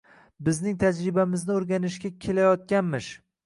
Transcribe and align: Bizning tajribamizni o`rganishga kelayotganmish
Bizning 0.47 0.79
tajribamizni 0.83 1.59
o`rganishga 1.59 2.13
kelayotganmish 2.27 3.15